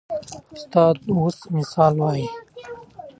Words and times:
استاد 0.53 0.97
اوس 1.11 1.37
مثال 1.55 1.93
وایي. 2.01 2.27